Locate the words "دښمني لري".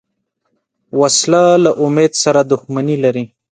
2.51-3.25